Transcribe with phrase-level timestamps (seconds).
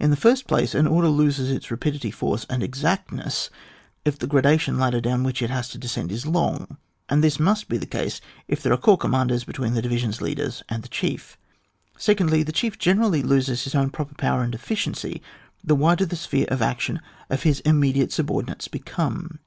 [0.00, 3.50] In the first place, an order loses in rapidity, force, and exact ness
[4.04, 6.76] if the gradation ladder down which it has to descend is long,
[7.08, 10.64] and this must be the case if there are corps commanders between the division leaders
[10.68, 11.38] and the chief;
[11.96, 15.22] secondly, the chief loses generally in his own proper power and efficiency
[15.62, 17.00] the wider the spheres of action
[17.30, 19.38] of his immediate subordinates become.